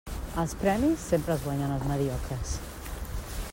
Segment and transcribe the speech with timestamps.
[0.43, 2.57] Els premis sempre els guanyen els mediocres.